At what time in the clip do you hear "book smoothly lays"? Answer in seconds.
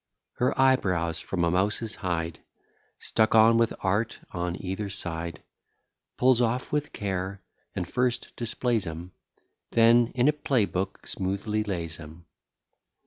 10.65-11.99